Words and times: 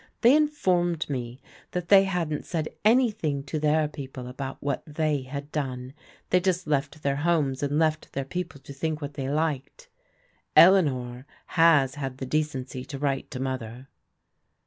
They 0.21 0.35
in 0.35 0.47
formed 0.47 1.07
me 1.11 1.43
that 1.73 1.89
they 1.89 2.05
hadn't 2.05 2.43
said 2.45 2.69
anything 2.83 3.43
to 3.43 3.59
their 3.59 3.87
people 3.87 4.25
about 4.25 4.57
what 4.59 4.81
they 4.87 5.21
had 5.21 5.51
done. 5.51 5.93
They 6.31 6.39
just 6.39 6.65
left 6.65 7.03
their 7.03 7.17
homes 7.17 7.61
and 7.61 7.77
left 7.77 8.13
their 8.13 8.25
people 8.25 8.59
to 8.61 8.73
think 8.73 8.99
what 8.99 9.13
they 9.13 9.29
liked. 9.29 9.89
Eleanor 10.55 11.27
has 11.53 11.93
had 12.01 12.17
the 12.17 12.25
decency 12.25 12.83
to 12.85 12.97
write 12.97 13.29
to 13.29 13.39
Mother." 13.39 13.89